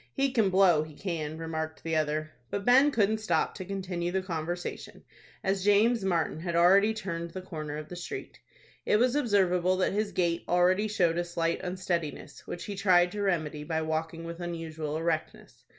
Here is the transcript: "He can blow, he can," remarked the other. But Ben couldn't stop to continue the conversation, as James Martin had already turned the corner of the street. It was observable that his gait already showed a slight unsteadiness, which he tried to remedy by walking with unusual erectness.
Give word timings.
"He 0.15 0.31
can 0.31 0.49
blow, 0.49 0.81
he 0.81 0.95
can," 0.95 1.37
remarked 1.37 1.83
the 1.83 1.95
other. 1.95 2.31
But 2.49 2.65
Ben 2.65 2.89
couldn't 2.89 3.19
stop 3.19 3.53
to 3.53 3.65
continue 3.65 4.11
the 4.11 4.23
conversation, 4.23 5.03
as 5.43 5.63
James 5.63 6.03
Martin 6.03 6.39
had 6.39 6.55
already 6.55 6.95
turned 6.95 7.29
the 7.29 7.41
corner 7.43 7.77
of 7.77 7.87
the 7.87 7.95
street. 7.95 8.39
It 8.83 8.97
was 8.97 9.15
observable 9.15 9.77
that 9.77 9.93
his 9.93 10.11
gait 10.11 10.43
already 10.47 10.87
showed 10.87 11.19
a 11.19 11.23
slight 11.23 11.61
unsteadiness, 11.61 12.47
which 12.47 12.63
he 12.65 12.73
tried 12.75 13.11
to 13.11 13.21
remedy 13.21 13.63
by 13.63 13.83
walking 13.83 14.23
with 14.23 14.39
unusual 14.39 14.97
erectness. 14.97 15.65